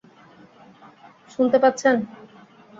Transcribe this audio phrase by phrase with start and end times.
[1.31, 1.95] শুনতে পাচ্ছেন?